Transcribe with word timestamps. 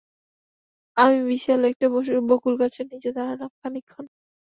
আমি 0.97 1.17
বিশাল 1.29 1.61
একটা 1.65 1.85
বকুলগাছের 2.29 2.85
নিচে 2.91 3.09
দাঁড়ালাম 3.17 3.51
খানিকক্ষণ। 3.59 4.05